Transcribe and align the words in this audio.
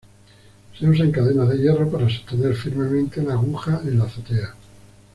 Se 0.79 0.87
usan 0.89 1.11
cadenas 1.11 1.47
de 1.49 1.59
hierro 1.59 1.87
para 1.91 2.09
sostener 2.09 2.55
firmemente 2.55 3.21
la 3.21 3.33
aguja 3.33 3.81
en 3.83 3.99
la 3.99 4.05
azotea. 4.05 4.55